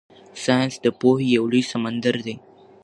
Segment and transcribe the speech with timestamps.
[0.43, 2.35] ساینس د پوهې یو لوی سمندر دی.